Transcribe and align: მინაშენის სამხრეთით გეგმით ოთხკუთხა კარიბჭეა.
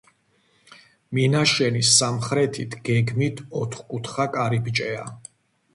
მინაშენის 1.17 1.91
სამხრეთით 1.99 2.75
გეგმით 2.91 3.47
ოთხკუთხა 3.65 4.29
კარიბჭეა. 4.39 5.09